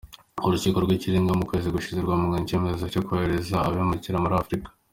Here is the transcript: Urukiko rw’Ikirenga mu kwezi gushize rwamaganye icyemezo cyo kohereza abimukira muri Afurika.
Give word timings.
Urukiko 0.45 0.77
rw’Ikirenga 0.85 1.31
mu 1.39 1.43
kwezi 1.49 1.67
gushize 1.75 1.99
rwamaganye 2.01 2.43
icyemezo 2.45 2.83
cyo 2.93 3.01
kohereza 3.07 3.55
abimukira 3.67 4.21
muri 4.23 4.35
Afurika. 4.41 4.69